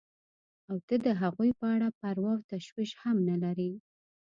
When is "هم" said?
3.03-3.17